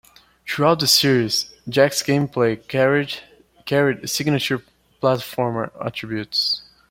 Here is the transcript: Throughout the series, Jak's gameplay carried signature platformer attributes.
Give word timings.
Throughout 0.47 0.79
the 0.79 0.87
series, 0.87 1.53
Jak's 1.69 2.01
gameplay 2.01 2.57
carried 2.67 4.09
signature 4.09 4.63
platformer 4.99 5.69
attributes. 5.79 6.63